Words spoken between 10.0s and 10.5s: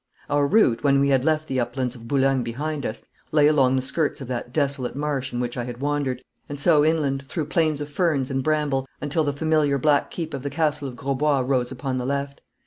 keep of the